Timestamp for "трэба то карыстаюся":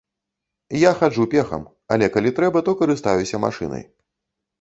2.39-3.41